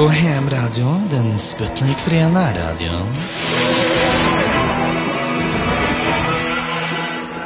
[0.00, 3.10] Bohemradio, den sputnikfrie nærradioen.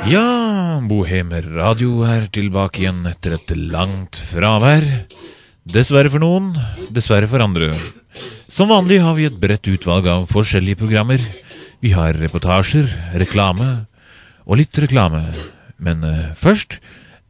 [0.06, 4.87] Ja, Bohemer Radio er tilbake igjen etter et langt fravær.
[5.67, 6.53] Dessverre for noen,
[6.95, 7.72] dessverre for andre.
[8.46, 11.27] Som vanlig har vi et bredt utvalg av forskjellige programmer.
[11.82, 12.86] Vi har reportasjer,
[13.18, 13.73] reklame
[14.46, 15.27] og litt reklame.
[15.82, 16.78] Men eh, først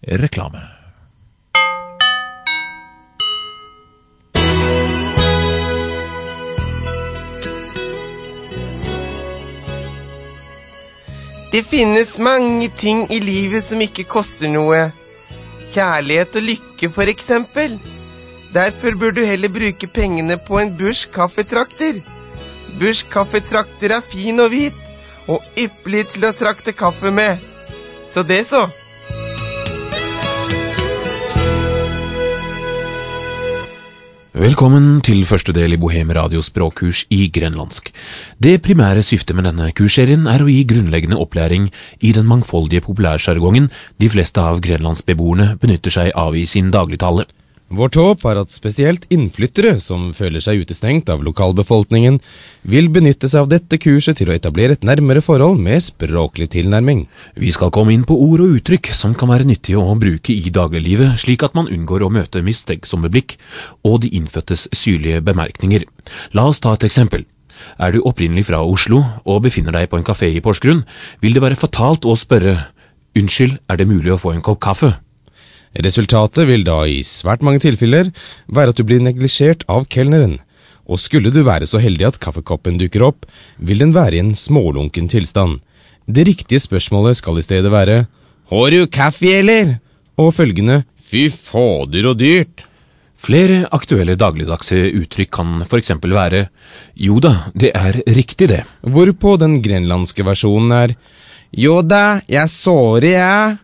[0.05, 0.74] reklame.
[11.55, 14.89] Det finnes mange ting i livet som ikke koster noe.
[15.71, 17.77] Kjærlighet og lykke, for eksempel.
[18.51, 22.01] Derfor bør du heller bruke pengene på en Bush kaffetrakter.
[22.81, 24.81] Bush kaffetrakter er fin og hvit,
[25.31, 27.39] og ypperlig til å trakte kaffe med.
[28.11, 28.65] Så det, så.
[34.35, 37.93] Velkommen til første del i Bohem Radios språkkurs i grenlandsk.
[38.43, 41.69] Det primære syftet med denne kursserien er å gi grunnleggende opplæring
[42.03, 43.69] i den mangfoldige populærsjargongen
[44.03, 47.29] de fleste av grenlandsbeboerne benytter seg av i sin dagligtale.
[47.75, 52.21] Vårt håp er at spesielt innflyttere som føler seg utestengt av lokalbefolkningen,
[52.71, 57.05] vil benytte seg av dette kurset til å etablere et nærmere forhold med språklig tilnærming.
[57.35, 60.53] Vi skal komme inn på ord og uttrykk som kan være nyttige å bruke i
[60.55, 63.39] dagliglivet, slik at man unngår å møte mistenksomme blikk
[63.83, 65.89] og de innfødtes syrlige bemerkninger.
[66.39, 67.27] La oss ta et eksempel.
[67.81, 70.85] Er du opprinnelig fra Oslo og befinner deg på en kafé i Porsgrunn,
[71.23, 72.61] vil det være fatalt å spørre
[73.15, 74.95] Unnskyld, er det mulig å få en kopp kaffe?
[75.75, 78.13] Resultatet vil da i svært mange tilfeller
[78.47, 80.39] være at du blir neglisjert av kelneren,
[80.87, 83.25] og skulle du være så heldig at kaffekoppen dukker opp,
[83.59, 85.59] vil den være i en smålunken tilstand.
[86.07, 88.05] Det riktige spørsmålet skal i stedet være
[88.51, 89.79] Har du kaffe, eller?
[90.17, 92.67] og følgende Fy fader og dyrt.
[93.25, 96.47] Flere aktuelle dagligdagse uttrykk kan eksempel være
[96.95, 98.63] Jo da, det er riktig det.
[98.83, 100.95] Hvorpå den grenlandske versjonen er
[101.57, 103.59] Jo da, jeg sårer jeg.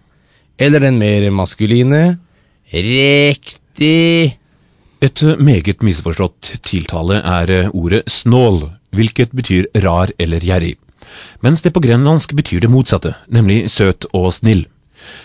[0.61, 2.19] Eller den mer maskuline
[2.71, 4.37] Riktig.
[5.01, 8.61] Et meget misforstått tiltale er ordet snål,
[8.95, 10.77] hvilket betyr rar eller gjerrig,
[11.41, 14.67] mens det på grenlandsk betyr det motsatte, nemlig søt og snill.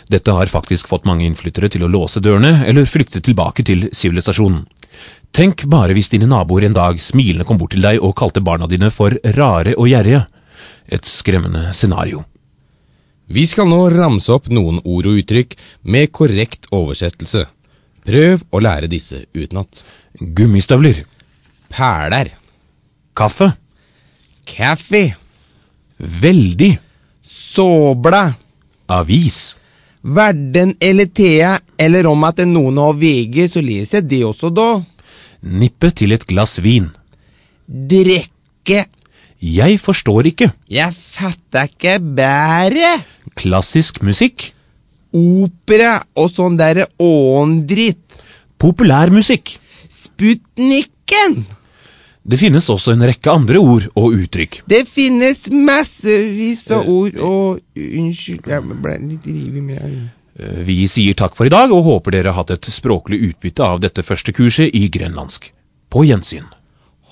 [0.09, 4.63] Dette har faktisk fått mange innflyttere til å låse dørene eller flykte tilbake til sivilisasjonen.
[5.35, 8.71] Tenk bare hvis dine naboer en dag smilende kom bort til deg og kalte barna
[8.71, 10.23] dine for rare og gjerrige.
[10.87, 12.23] Et skremmende scenario.
[13.27, 15.55] Vi skal nå ramse opp noen ord og uttrykk
[15.89, 17.45] med korrekt oversettelse.
[18.05, 19.81] Prøv å lære disse utenat.
[20.19, 21.01] Gummistøvler.
[21.73, 22.29] Perler.
[23.17, 23.49] Kaffe.
[24.45, 25.15] Kaffe.
[25.97, 26.75] Veldig.
[27.25, 28.27] Såbla.
[28.93, 29.55] Avis.
[30.05, 34.67] Verden eller Thea, eller om at noen har VG, så leser jeg det også, da.
[35.41, 36.91] Nippe til et glass vin.
[37.65, 38.85] Drikke.
[39.41, 40.51] Jeg forstår ikke.
[40.69, 43.14] Jeg fatter ikke bæret.
[43.39, 44.51] Klassisk musikk.
[45.15, 48.17] Opera og sånn derre åndritt.
[48.61, 49.57] Populærmusikk.
[49.91, 51.43] Sputniken.
[52.25, 54.63] Det finnes også en rekke andre ord og uttrykk.
[54.65, 59.81] Det finnes massevis av ord og Unnskyld, jeg ble litt rivig med
[60.35, 63.63] Eh, Vi sier takk for i dag, og håper dere har hatt et språklig utbytte
[63.63, 65.51] av dette første kurset i grenlandsk.
[65.89, 66.47] På gjensyn.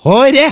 [0.03, 0.49] Håre!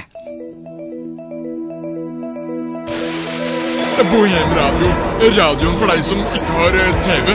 [4.09, 4.91] Bohem Radio.
[5.38, 7.28] Radioen for deg som ikke har eh, TV.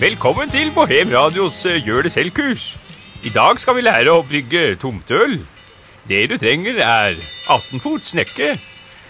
[0.00, 2.76] Velkommen til Bohem Radios eh, Gjør det selv-kurs.
[3.22, 5.38] I dag skal vi lære å brygge tomtøl.
[6.08, 7.18] Det du trenger er
[7.52, 8.54] 18 fot snekke,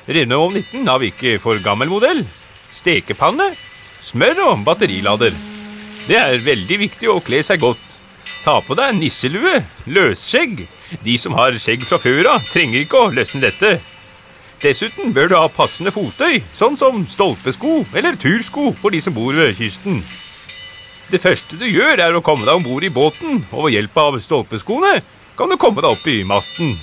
[0.09, 2.25] Renault 19 av ikke for gammel modell,
[2.75, 3.53] stekepanne,
[4.03, 5.37] smør og batterilader.
[6.09, 7.99] Det er veldig viktig å kle seg godt.
[8.43, 10.65] Ta på deg nisselue, løsskjegg.
[11.05, 13.77] De som har skjegg fra før av, trenger ikke å løsne dette.
[14.65, 19.37] Dessuten bør du ha passende fottøy, sånn som stolpesko eller tursko for de som bor
[19.39, 20.01] ved kysten.
[21.13, 24.03] Det første du gjør, er å komme deg om bord i båten, og ved hjelp
[24.03, 24.97] av stolpeskoene
[25.39, 26.75] kan du komme deg opp i masten.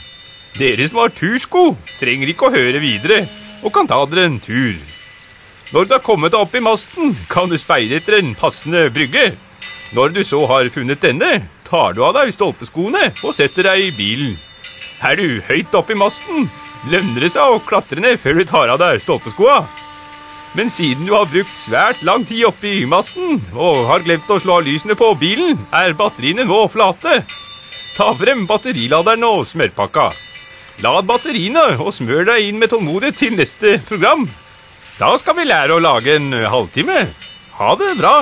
[0.55, 3.25] Dere som har tursko, trenger ikke å høre videre,
[3.65, 4.77] og kan ta dere en tur.
[5.73, 9.33] Når du har kommet deg opp i masten, kan du speide etter en passende brygge.
[9.95, 13.93] Når du så har funnet denne, tar du av deg stolpeskoene og setter deg i
[13.97, 14.37] bilen.
[15.03, 16.47] Er du høyt oppe i masten,
[16.87, 19.65] lønner det seg å klatre ned før du tar av deg stolpeskoa.
[20.55, 24.39] Men siden du har brukt svært lang tid oppe i masten og har glemt å
[24.39, 27.25] slå av lysene på bilen, er batteriene nå flate.
[27.95, 30.09] Ta frem batteriladeren og smørpakka.
[30.83, 34.25] Lad batteriene og smør deg inn med tålmodighet til neste program.
[34.99, 37.05] Da skal vi lære å lage en halvtime.
[37.55, 38.15] Ha det bra.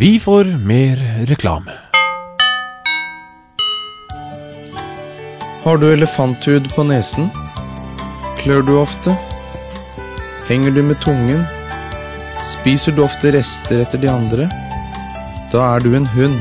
[0.00, 1.76] Vi får mer reklame.
[5.64, 7.28] Har du elefanthud på nesen?
[8.40, 9.12] Klør du ofte?
[10.48, 11.44] Henger du med tungen?
[12.52, 14.48] Spiser du ofte rester etter de andre?
[15.52, 16.40] Da er du en hund.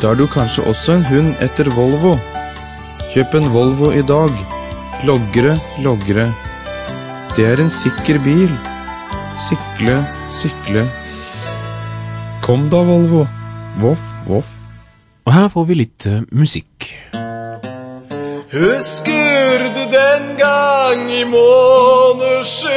[0.00, 2.18] Da er du kanskje også en hund etter Volvo.
[3.14, 4.32] Kjøp en Volvo i dag.
[5.08, 5.54] Logre,
[5.84, 6.26] logre.
[7.36, 8.50] Det er en sikker bil.
[9.46, 9.96] Sykle,
[10.34, 10.82] sykle.
[12.44, 13.22] Kom da, Volvo.
[13.80, 14.50] Voff, voff.
[15.24, 16.92] Og her får vi litt uh, musikk.
[18.52, 22.74] Husker du den gang i måneskinn?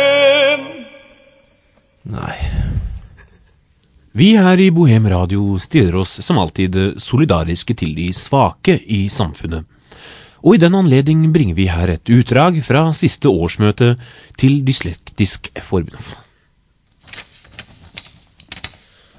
[2.08, 2.36] Nei.
[4.18, 9.66] Vi her i Bohem Radio stiller oss som alltid solidariske til de svake i samfunnet.
[10.42, 13.96] Og i den anledning bringer vi her et utdrag fra siste årsmøte
[14.40, 16.16] til Dyslektisk Forbund.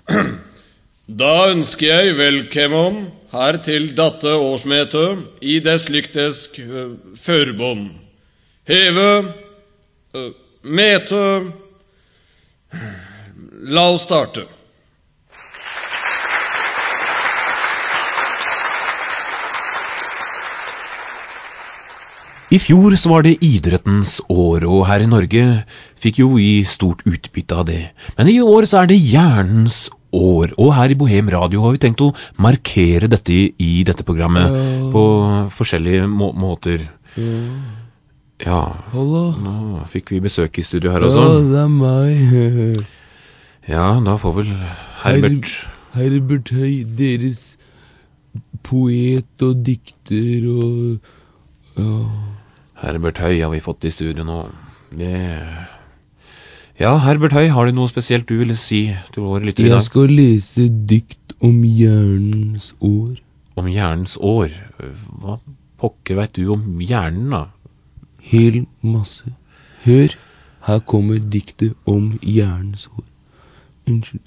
[1.08, 7.86] Da ønsker jeg velkommen her til dette årsmøtet i Deslyktisk eh, Forbund.
[8.68, 9.12] Heve
[10.12, 10.28] eh,
[10.68, 11.22] Mete
[13.68, 14.44] La oss starte.
[22.48, 25.42] I fjor så var det idrettens år, og her i Norge
[26.00, 27.90] fikk jo vi stort utbytte av det.
[28.16, 31.82] Men i år så er det hjernens år, og her i Bohem Radio har vi
[31.82, 34.48] tenkt å markere dette i, i dette programmet
[34.94, 35.04] på
[35.58, 36.88] forskjellige må måter.
[37.20, 37.77] Ja,
[38.46, 39.32] Hallo.
[39.42, 41.24] nå fikk vi besøk i studio her også.
[41.24, 42.84] Ja, det er meg.
[43.68, 44.52] Ja, da får vel
[45.02, 45.50] Herbert
[45.96, 47.56] Herbert Høy, deres
[48.62, 51.96] poet og dikter og ja.
[52.84, 54.38] Herbert Høy har vi fått i studio nå.
[54.94, 55.12] Det
[56.78, 59.80] Ja, Herbert Høy, har du noe spesielt du ville si til våre lyttere i dag?
[59.80, 63.18] Jeg skal lese dikt om hjernens år.
[63.58, 64.54] Om hjernens år.
[65.18, 65.40] Hva
[65.78, 67.44] pokker veit du om hjernen, da?
[68.28, 69.32] Hel masse.
[69.84, 70.12] Hør,
[70.66, 73.04] her kommer diktet om hjernens år.
[73.88, 74.20] Unnskyld.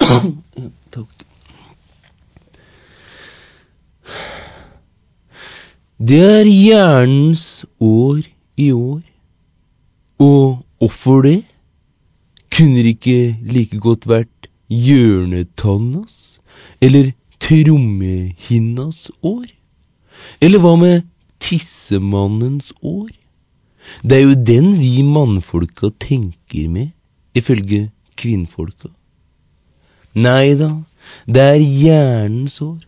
[0.94, 1.24] Takk.
[5.98, 8.22] Det er hjernens år
[8.56, 9.02] i år.
[10.18, 11.42] Og hvorfor det?
[12.56, 16.38] Kunne det ikke like godt vært hjørnetannas?
[16.80, 19.50] Eller trommehinnas år?
[20.40, 21.02] Eller hva med
[21.46, 23.12] tissemannens år?
[24.02, 26.90] Det er jo den vi mannfolka tenker med,
[27.38, 27.86] ifølge
[28.18, 28.90] kvinnfolka.
[30.16, 30.70] Nei da,
[31.28, 32.80] det er hjernens år.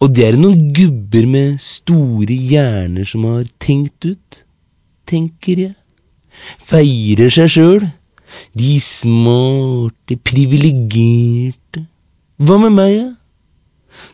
[0.00, 4.40] Og det er noen gubber med store hjerner som har tenkt ut,
[5.08, 5.74] tenker jeg.
[6.64, 7.84] Feirer seg sjøl.
[8.56, 11.84] De smarte, privilegerte.
[12.42, 13.12] Hva med meg, da?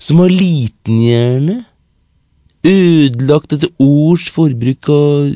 [0.03, 1.57] Som har liten hjerne?
[2.67, 5.31] Ødelagt etter års forbruk av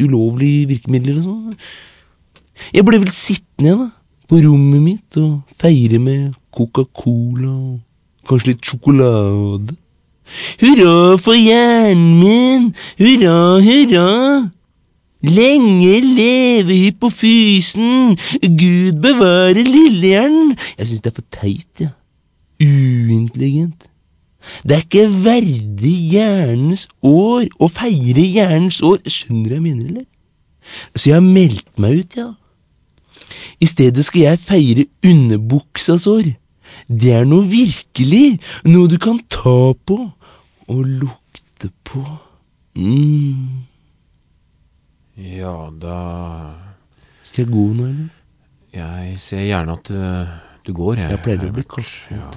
[0.00, 1.58] ulovlige virkemidler og sånn.
[2.72, 3.88] Jeg ble vel sittende, da,
[4.30, 9.76] på rommet mitt og feire med Coca-Cola og kanskje litt sjokolade.
[10.62, 12.68] Hurra for hjernen min!
[12.96, 14.08] Hurra, hurra!
[15.22, 18.16] Lenge leve hypofysen!
[18.40, 20.56] Gud bevare lillehjernen!
[20.78, 21.92] Jeg syns det er for teit, ja.
[22.62, 23.91] Uintelligent.
[24.62, 29.02] Det er ikke verdig hjernens år å feire hjernens år.
[29.06, 30.06] Skjønner du hva jeg mener, eller?
[30.94, 32.30] Så jeg har meldt meg ut, ja.
[33.62, 36.32] I stedet skal jeg feire underbuksas år.
[36.88, 39.98] Det er noe virkelig, noe du kan ta på
[40.72, 42.02] og lukte på.
[42.74, 43.68] Mm.
[45.22, 45.96] Ja, da
[47.22, 48.08] Skal jeg gå nå, eller?
[48.72, 49.98] Jeg ser gjerne at du,
[50.66, 51.10] du går, jeg.
[51.12, 52.16] Jeg pleier å bli kastet.
[52.16, 52.30] Ja,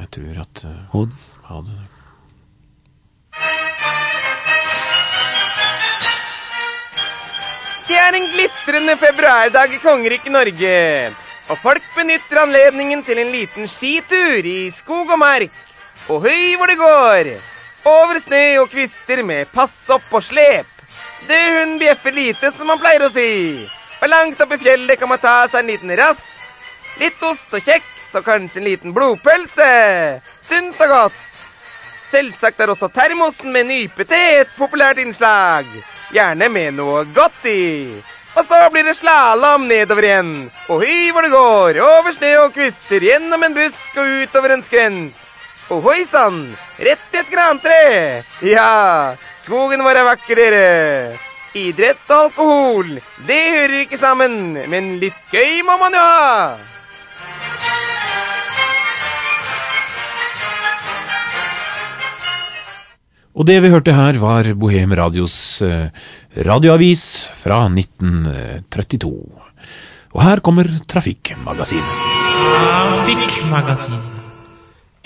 [0.00, 1.18] jeg tror at uh, Ha det.
[1.48, 1.78] Ha det.
[7.88, 10.76] Det er en glitrende februardag i kongeriket Norge.
[11.50, 15.50] Og folk benytter anledningen til en liten skitur i skog og mark.
[16.08, 17.32] Og høy hvor det går.
[17.84, 20.68] Over snø og kvister med pass opp og slep.
[21.28, 23.66] Det hun bjeffer lite, som man pleier å si.
[24.00, 26.39] Og langt oppe i fjellet kan man ta seg en liten rast.
[27.00, 29.68] Litt ost og kjeks og kanskje en liten blodpølse.
[30.44, 31.26] Sunt og godt.
[32.10, 35.64] selvsagt er også termosen med nypete et populært innslag.
[36.12, 37.60] Gjerne med noe godt i.
[38.34, 40.32] Og så blir det slalåm nedover igjen.
[40.68, 44.64] Og hy hvor det går, over snø og kvister, gjennom en busk og utover en
[44.66, 45.14] skrent.
[45.70, 46.42] Og hoi sann,
[46.82, 47.78] rett i et grantre.
[48.42, 50.66] Ja, skogen vår er vakker, dere.
[51.54, 52.90] Idrett og alkohol,
[53.26, 56.58] det hører ikke sammen, men litt gøy må man jo ha.
[63.40, 65.88] Og det vi hørte her, var Bohem Radios eh,
[66.44, 67.04] radioavis
[67.40, 69.12] fra 1932.
[70.12, 72.02] Og her kommer Trafikkmagasinet.
[72.50, 74.02] Trafikkmagasin.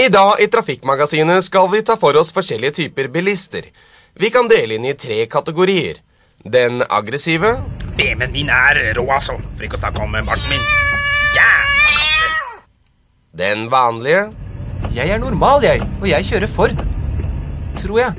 [0.03, 3.69] I dag i Trafikkmagasinet skal vi ta for oss forskjellige typer bilister.
[4.19, 6.01] Vi kan dele inn i tre kategorier.
[6.43, 7.55] Den aggressive,
[7.95, 9.39] BMW-en min er rå, altså.
[9.55, 10.67] For ikke å snakke om barten min.
[11.39, 11.74] Jævla katter.
[13.35, 14.31] Den vanlige,
[14.95, 16.83] Jeg er normal, jeg, og jeg kjører Ford.
[17.81, 18.13] Tror jeg.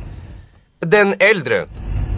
[0.91, 1.65] den eldre.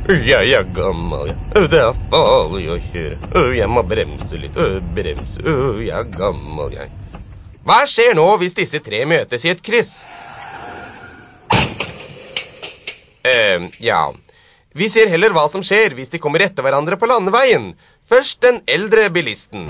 [0.07, 1.37] Jeg er gammel, jeg.
[1.71, 3.41] Det er farlig å kjøre.
[3.57, 4.55] Jeg må bremse litt.
[4.95, 5.41] Bremse.
[5.83, 6.89] Jeg er gammel, jeg.
[7.67, 10.05] Hva skjer nå hvis disse tre møtes i et kryss?
[13.23, 14.13] eh, ja.
[14.77, 17.73] Vi ser heller hva som skjer hvis de kommer etter hverandre på landeveien.
[18.07, 19.67] Først den eldre bilisten.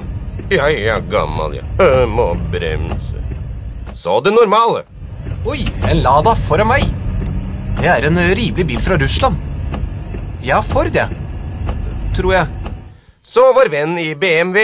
[0.51, 1.65] Jeg er gammel, jeg.
[1.81, 3.19] Jeg må bremse.
[3.97, 4.83] Så det normale.
[5.47, 6.85] Oi, en Lada foran meg.
[7.77, 9.35] Det er en rimelig bil fra Russland.
[10.43, 11.09] Jeg har Ford, jeg.
[12.15, 12.47] Tror jeg.
[13.27, 14.63] Så vår venn i BMW.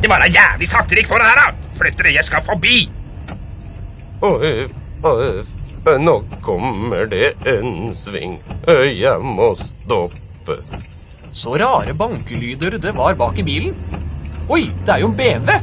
[0.00, 1.74] Det var da jævlig sakte gikk foran her, da.
[1.78, 2.78] Flytt dere, jeg skal forbi.
[4.24, 4.72] Øf,
[5.06, 5.50] øf,
[6.02, 8.38] nå kommer det en sving.
[8.66, 10.60] Jeg må stoppe.
[11.34, 13.76] Så rare bankelyder det var bak i bilen.
[14.48, 15.56] Oi, det er jo en BMW.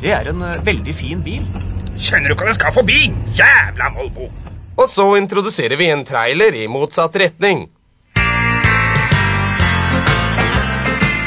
[0.00, 1.44] Det er en ø, veldig fin bil.
[1.96, 2.98] Skjønner du ikke at jeg skal forbi?
[3.38, 4.26] Jævla Volvo.
[4.76, 7.64] Og så introduserer vi en trailer i motsatt retning.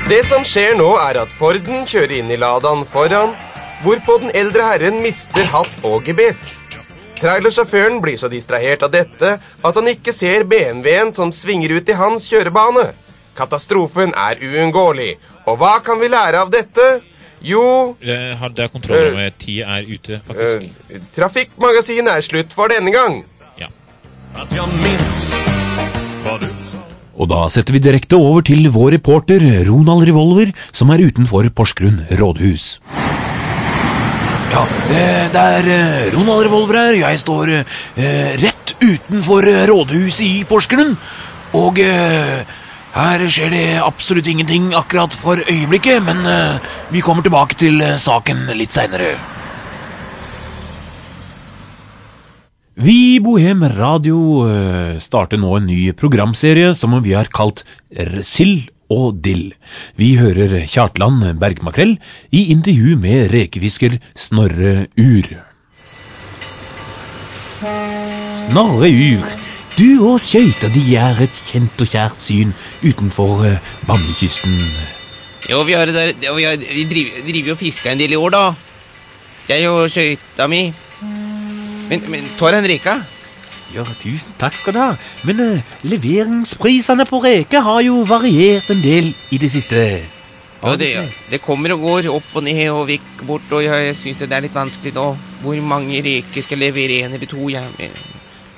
[0.10, 3.34] Det som skjer nå, er at Forden kjører inn i Ladaen foran,
[3.82, 6.60] hvorpå den eldre herren mister hatt og gebes.
[7.24, 11.98] Trailersjåføren blir så distrahert av dette at han ikke ser BMW-en som svinger ut i
[11.98, 12.92] hans kjørebane.
[13.38, 15.16] Katastrofen er uunngåelig.
[15.50, 17.02] Og hva kan vi lære av dette?
[17.44, 20.70] Jo, Det hadde kontroll over at tid er ute, faktisk.
[20.90, 23.24] øh, Trafikkmagasinet er slutt for denne gang.
[23.60, 23.68] Ja
[27.14, 32.00] Og da setter vi direkte over til vår reporter Ronald Revolver, som er utenfor Porsgrunn
[32.20, 32.80] rådhus.
[34.54, 34.64] Ja,
[34.94, 36.94] eh, det er eh, Ronald Revolver her.
[37.02, 40.96] Jeg står eh, rett utenfor eh, rådhuset i Porsgrunn.
[41.58, 42.44] Og eh,
[42.94, 46.60] her skjer det absolutt ingenting akkurat for øyeblikket, men eh,
[46.94, 49.16] vi kommer tilbake til eh, saken litt seinere.
[52.74, 57.66] Vi i Bohem Radio eh, starter nå en ny programserie som vi har kalt
[58.26, 59.54] Sild og dill.
[59.98, 61.96] Vi hører Kjartland Bergmakrell
[62.30, 65.34] i intervju med rekefisker Snorre Ur.
[68.44, 69.26] Snorre Ur,
[69.78, 72.52] du og skøyta de er et kjent og kjært syn
[72.84, 74.60] utenfor eh, Bamsekysten.
[75.50, 78.20] Jo, vi, har, det der- vi, har, vi driver, driver og fisker en del i
[78.20, 78.44] år, da.
[79.50, 80.62] Jeg og skøyta mi.
[81.90, 83.00] Men, men tar en reka?
[83.74, 84.92] Ja, tusen takk skal du ha.
[85.26, 89.82] Men uh, leveringsprisene på reker har jo variert en del i det siste.
[90.64, 90.94] Ja, det,
[91.32, 94.46] det kommer og går opp og ned og vekk bort, og jeg, syns det er
[94.46, 95.08] litt vanskelig nå.
[95.44, 97.02] Hvor mange reker skal levere?
[97.04, 97.50] En eller to?
[97.52, 97.90] Jeg,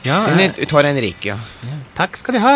[0.05, 1.75] Ja, eh, jeg tar en reke, ja.
[1.97, 2.55] Takk skal de ha.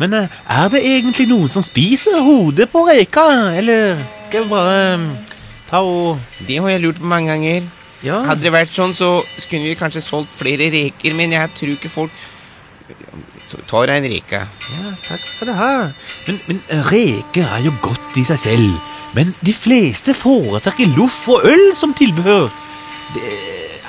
[0.00, 3.26] Men eh, er det egentlig noen som spiser hodet på reka,
[3.58, 5.10] eller skal vi bare um,
[5.68, 7.68] ta og Det har jeg lurt på mange ganger.
[8.02, 8.22] Ja.
[8.26, 11.90] Hadde det vært sånn, så skulle vi kanskje solgt flere reker, men jeg tror ikke
[11.90, 12.26] folk
[13.48, 14.38] Så tar jeg en reke.
[14.44, 15.72] Ja, takk skal du ha.
[16.26, 18.74] Men, men eh, reker er jo godt i seg selv.
[19.16, 22.50] Men de fleste foretrekker loff og øl som tilbehør.
[23.14, 23.30] Det,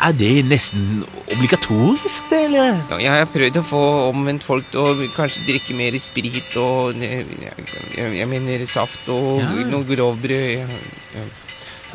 [0.01, 2.79] er det nesten obligatorisk, det, eller?
[2.91, 6.95] Ja, jeg har prøvd å få omvendt folk til å kanskje drikke mer sprit og
[6.99, 7.25] Jeg,
[7.97, 9.51] jeg, mener saft og Ja.
[9.67, 10.49] noe grovbrød.
[10.59, 10.67] Ja,
[11.15, 11.27] ja.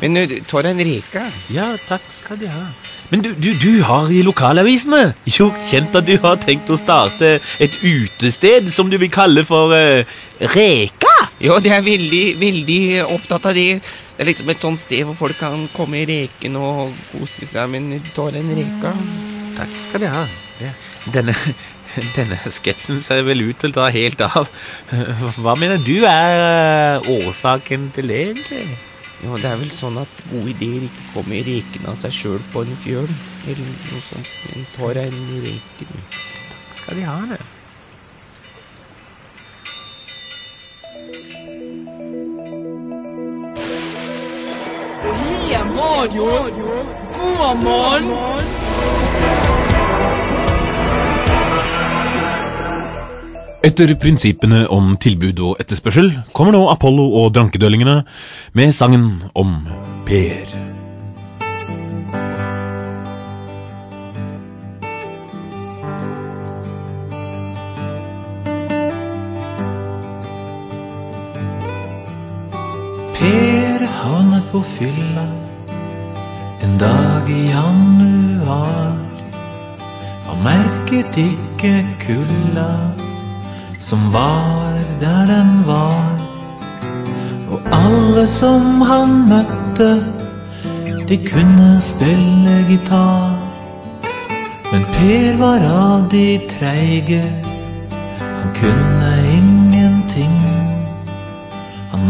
[0.01, 1.21] Men tar en reke?
[1.53, 2.65] Ja, takk skal du ha.
[3.09, 7.37] Men du, du, du har i lokalavisene gjort kjent at du har tenkt å starte
[7.63, 10.17] et utested som du vil kalle for uh,
[10.55, 11.13] Reka?
[11.39, 13.79] Ja, det er veldig, veldig opptatt av det.
[14.15, 17.67] Det er liksom et sånt sted hvor folk kan komme i reken og kose seg,
[17.73, 18.93] men tar en reka.
[19.57, 20.21] Takk skal de ha.
[21.11, 21.35] Denne,
[22.15, 24.47] denne sketsen ser vel ut til å ta helt av.
[25.43, 28.63] Hva mener du er eh, årsaken til det, egentlig?
[29.25, 32.47] Jo, det er vel sånn at gode ideer ikke kommer i reken av seg sjøl
[32.55, 33.11] på en fjøl,
[33.43, 34.31] eller noe sånt.
[34.47, 36.03] Men tar en reken.
[36.55, 37.43] Takk skal de ha det?
[45.53, 46.25] Radio.
[47.13, 48.05] God morgen.
[53.65, 57.99] Etter prinsippene om tilbud og etterspørsel kommer nå Apollo og Drankedøllingene
[58.57, 59.59] med sangen om.
[60.05, 60.64] Per
[74.55, 75.27] på fylla
[76.63, 78.93] en dag i januar.
[80.27, 82.69] Han merket ikke kulda
[83.79, 86.05] som var der den var.
[87.51, 89.89] Og alle som han møtte,
[91.09, 93.35] de kunne spille gitar.
[94.71, 97.23] Men Per var av de treige,
[98.19, 99.54] han kunne ingenting.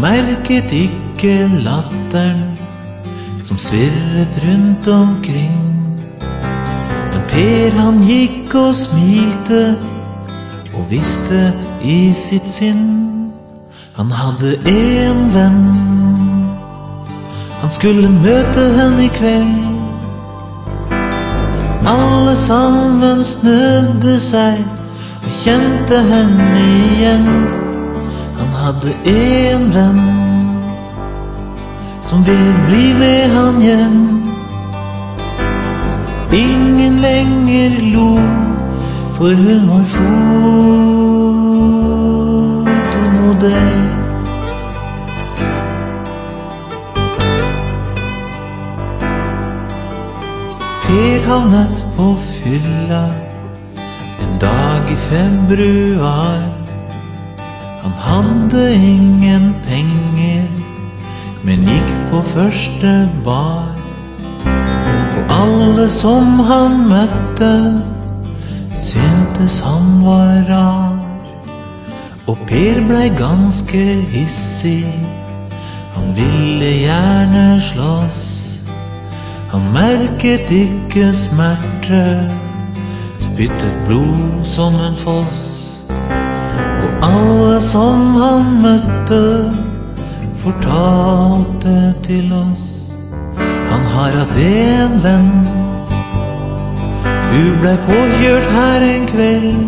[0.01, 2.57] Merket ikke latteren
[3.43, 5.61] som svirret rundt omkring.
[7.13, 9.75] Men Per han gikk og smilte
[10.73, 13.05] og visste i sitt sinn
[13.95, 15.61] han hadde en venn.
[17.61, 19.53] Han skulle møte henne i kveld.
[21.87, 24.59] Alle sammen snudde seg
[25.23, 27.64] og kjente henne igjen.
[28.65, 30.01] Hadde en venn
[32.01, 34.23] som ville bli med han hjem.
[36.33, 38.19] Ingen lenger lo,
[39.17, 40.21] for hun var fotomodell.
[50.87, 53.05] Per havnet på fylla
[54.25, 56.64] en dag i februar.
[57.85, 60.47] Han hadde ingen penger,
[61.43, 63.75] men gikk på første bar.
[65.17, 67.51] Og alle som han møtte,
[68.87, 70.97] syntes han var rar.
[72.25, 73.83] Og Per blei ganske
[74.15, 74.89] hissig,
[75.93, 78.23] han ville gjerne slåss.
[79.53, 82.01] Han merket ikke smerte,
[83.19, 85.54] spyttet blod som en foss.
[87.01, 89.51] Alle som han møtte,
[90.43, 92.91] fortalte til oss.
[93.71, 95.31] Han har hatt en venn,
[97.31, 99.65] hun blei påkjørt her en kveld.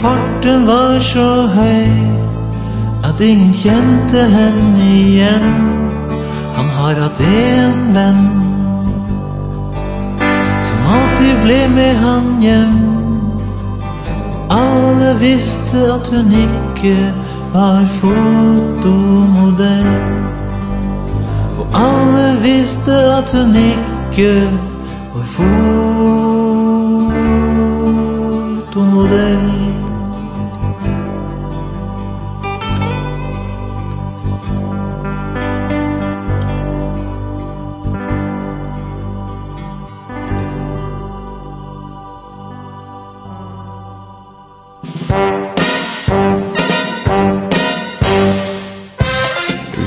[0.00, 1.90] Farten var så høy
[3.04, 5.46] at ingen kjente henne igjen.
[6.56, 8.24] Han har hatt en venn
[10.64, 12.93] som alltid ble med han hjem.
[14.50, 17.14] Alle visste at hun ikke
[17.52, 19.86] var fotomodell.
[21.58, 24.50] Og alle visste at hun ikke
[25.14, 25.94] var.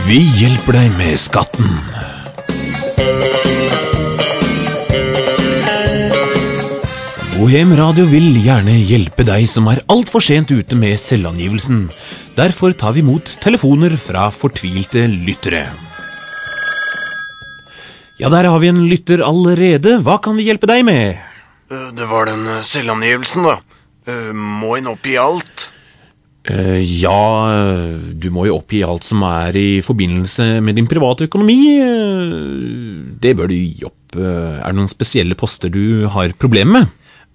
[0.07, 1.67] Vi hjelper deg med skatten.
[7.37, 11.83] Bohem Radio vil gjerne hjelpe deg som er altfor sent ute med selvangivelsen.
[12.37, 15.67] Derfor tar vi imot telefoner fra fortvilte lyttere.
[18.17, 19.99] Ja, der har vi en lytter allerede.
[20.01, 21.19] Hva kan vi hjelpe deg med?
[21.69, 23.59] Eh, Det var den eh, selvangivelsen, da.
[24.09, 25.67] Eh, Må en oppgi alt?
[26.47, 27.19] Eh, ja,
[28.15, 31.57] du må jo oppgi alt som er i forbindelse med din private økonomi.
[31.83, 34.15] Eh, Det bør du gi opp.
[34.15, 36.87] Eh, Er det noen spesielle poster du har problemer med?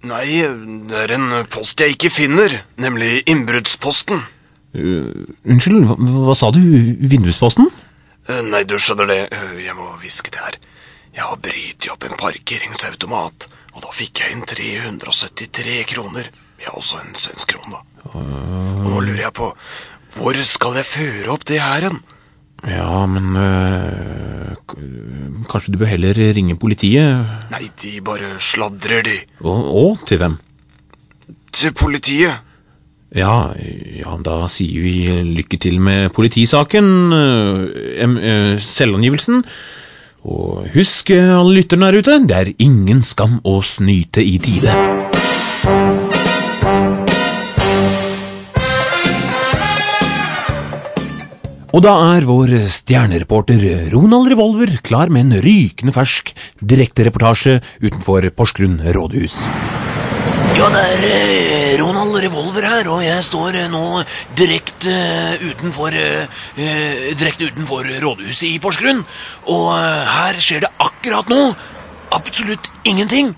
[0.03, 0.41] Nei,
[0.89, 4.19] det er en post jeg ikke finner, nemlig innbruddsposten.
[4.75, 5.95] Uh, unnskyld, hva,
[6.25, 6.59] hva sa du?
[7.07, 7.69] Vindusposten?
[8.27, 9.19] Uh, Nei, du skjønner det,
[9.63, 10.57] jeg må hviske det her.
[11.13, 13.47] Jeg har brytet opp en parkeringsautomat,
[13.77, 16.27] og da fikk jeg inn 373 kroner.
[16.63, 18.09] Ja, også en svensk krone, da.
[18.13, 18.23] Og
[18.83, 19.51] nå lurer jeg på,
[20.15, 21.99] hvor skal jeg føre opp det her hen?
[22.63, 24.53] Ja, men øh,
[25.49, 27.27] Kanskje du bør heller ringe politiet?
[27.51, 29.17] Nei, de bare sladrer, de.
[29.43, 30.37] Og, og til hvem?
[31.53, 32.39] Til politiet.
[33.13, 33.51] Ja,
[33.99, 34.95] ja, da sier vi
[35.37, 39.43] lykke til med politisaken, øh, øh, selvangivelsen.
[40.23, 44.73] Og husk, øh, alle lytterne der ute, det er ingen skam å snyte i tide.
[51.73, 56.29] Og da er vår stjernereporter Ronald Revolver klar med en rykende fersk
[56.61, 59.39] direktereportasje utenfor Porsgrunn rådhus.
[60.53, 64.03] Ja, det er eh, Ronald Revolver her, og jeg står eh, nå
[64.37, 65.97] direkte eh, utenfor
[66.53, 69.01] Direkte utenfor rådhuset i Porsgrunn.
[69.49, 71.41] Og her skjer det akkurat nå
[72.13, 73.33] absolutt ingenting.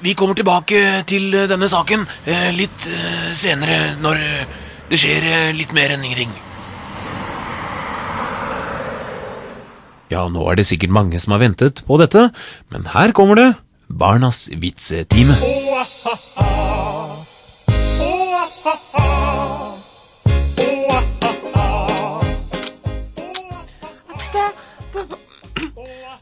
[0.00, 2.04] Vi kommer tilbake til denne saken
[2.56, 2.88] litt
[3.36, 4.24] senere, når
[4.88, 6.32] det skjer litt mer enn ingenting.
[10.14, 12.28] Ja, nå er det sikkert mange som har ventet på dette,
[12.74, 13.48] men her kommer det
[14.04, 15.36] Barnas vitsetime.
[24.92, 25.02] Det,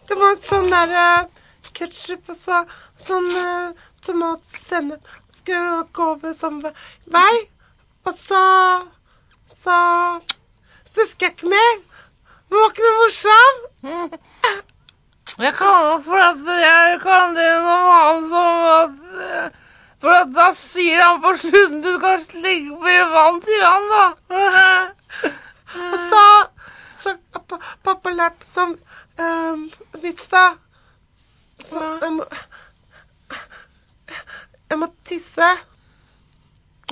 [0.08, 1.42] det, var- et sånn der uh,
[1.76, 2.60] ketsjup og så,
[3.00, 6.72] sånn uh, tomatsennep skulle gå over samme
[7.12, 7.32] vei.
[8.08, 8.42] Og så
[9.62, 9.74] Så
[10.84, 11.76] Så husker jeg ikke mer.
[12.52, 13.62] Det var ikke noe morsomt.
[15.40, 19.54] Jeg kan det for at jeg kan det noe annet som at
[20.02, 24.04] For at da sier han på slutten du skal slikke på vann til han, da.
[25.80, 26.26] Og så
[27.00, 27.16] Så
[27.88, 29.64] pappa lærte som um,
[30.04, 30.44] vits, da.
[31.56, 32.28] Så jeg må
[34.68, 35.52] Jeg må tisse.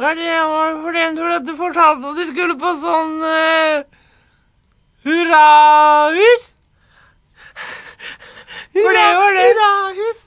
[0.01, 4.00] Ja, det var fordi jeg tror at du fortalte at de skulle på sånn uh,
[5.05, 6.45] hurrahus.
[8.73, 8.93] For.
[8.97, 10.27] Hurrahus.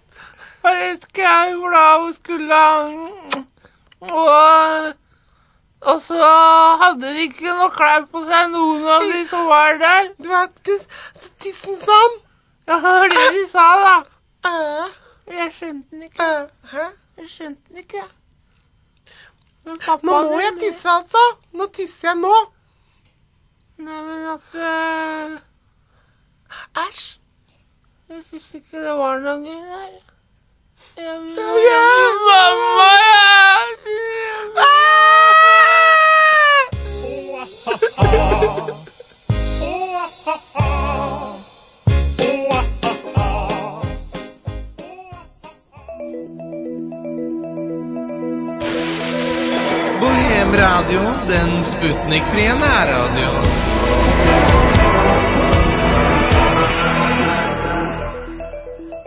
[0.63, 2.55] Og det husker jeg da hun skulle
[4.01, 4.93] Og,
[5.81, 6.29] og så
[6.81, 10.09] hadde de ikke noe klær på seg, noen av de som var der.
[10.19, 10.79] Du vet ikke
[11.43, 12.19] tissen sånn?
[12.67, 13.95] Ja, det var det de sa, da.
[15.31, 16.29] Jeg skjønte den ikke.
[16.71, 16.89] Hæ?
[17.19, 18.03] Jeg skjønte den ikke.
[19.63, 21.23] Men Nå må jeg tisse, altså.
[21.51, 22.35] Nå tisser jeg nå.
[23.83, 24.67] Nei, men altså
[26.87, 27.19] Æsj.
[28.09, 29.93] Jeg syns ikke det var noe gøy der.
[30.97, 32.91] Jeg vil til mamma,
[49.99, 51.01] Bohem Radio,
[51.33, 53.72] den sputnikfrie nærradioen.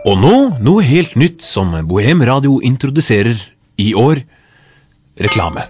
[0.07, 3.41] Og nå noe helt nytt som Bohem Radio introduserer
[3.75, 4.21] i år.
[5.19, 5.65] Reklame.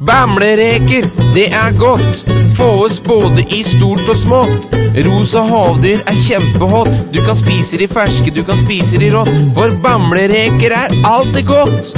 [0.00, 2.24] Bamlereker, det er godt.
[2.58, 4.76] Fåes både i stort og smått.
[5.06, 6.92] Rosa havdyr er kjempehot.
[7.14, 9.32] Du kan spise de ferske, du kan spise de rått.
[9.56, 11.92] For bamlereker er alltid godt.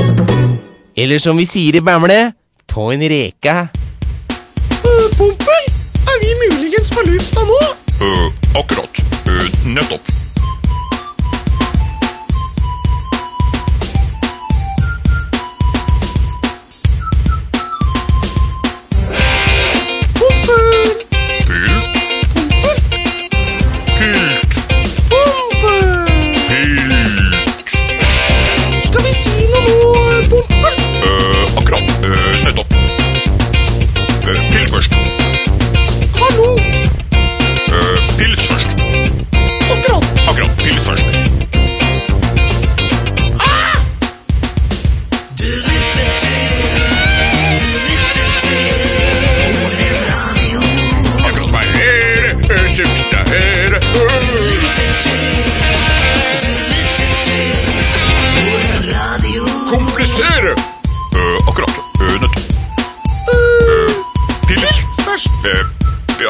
[0.95, 2.21] Eller som vi sier i Bamble,
[2.71, 3.57] ta en reke.
[5.23, 5.67] Pompel,
[6.11, 7.61] er vi muligens på lufta nå?
[8.03, 8.27] Uh,
[8.59, 9.05] akkurat.
[9.29, 10.22] Uh, nettopp.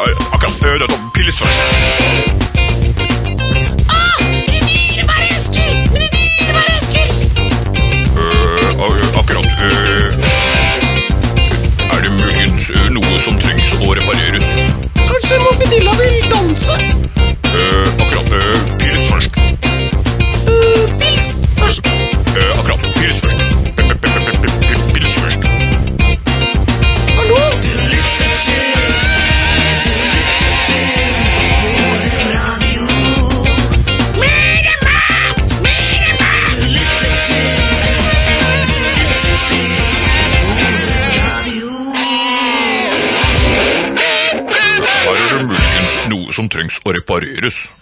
[0.09, 0.65] Ja, akkurat.
[0.67, 0.93] Øh, nettopp.
[1.15, 1.57] Pils først.
[2.37, 2.42] Øh,
[46.33, 47.82] som trengs å repareres.